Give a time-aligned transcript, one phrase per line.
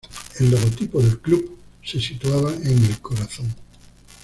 [0.39, 3.53] El logotipo del club se situaba en el corazón.